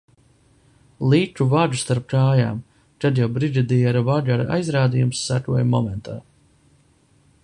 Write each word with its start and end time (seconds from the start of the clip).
Liku 1.09 1.45
vagu 1.51 1.77
starp 1.81 2.07
kājām, 2.13 2.57
kad 3.05 3.21
jau 3.23 3.29
brigadiera-vagara 3.35 4.47
aizrādījums 4.57 5.23
sekoja 5.29 5.69
momentā. 5.75 6.17